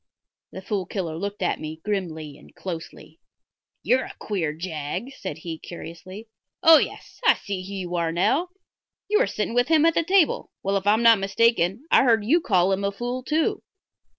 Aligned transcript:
The 0.51 0.63
Fool 0.63 0.87
Killer 0.87 1.15
looked 1.15 1.43
at 1.43 1.59
me 1.59 1.79
grimly 1.85 2.35
and 2.35 2.55
closely. 2.55 3.19
"You've 3.83 4.01
a 4.01 4.13
queer 4.17 4.51
jag," 4.51 5.11
said 5.15 5.37
he, 5.37 5.59
curiously. 5.59 6.27
"Oh, 6.63 6.79
yes; 6.79 7.19
I 7.23 7.35
see 7.35 7.61
who 7.67 7.73
you 7.75 7.93
are 7.97 8.11
now. 8.11 8.47
You 9.07 9.19
were 9.19 9.27
sitting 9.27 9.53
with 9.53 9.67
him 9.67 9.85
at 9.85 9.93
the 9.93 10.03
table. 10.03 10.49
Well, 10.63 10.75
if 10.75 10.87
I'm 10.87 11.03
not 11.03 11.19
mistaken, 11.19 11.85
I 11.91 12.03
heard 12.03 12.25
you 12.25 12.41
call 12.41 12.71
him 12.71 12.83
a 12.83 12.91
fool, 12.91 13.21
too." 13.21 13.61